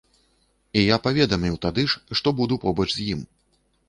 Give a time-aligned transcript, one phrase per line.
[0.79, 3.21] І я паведаміў тады ж, што буду побач з ім.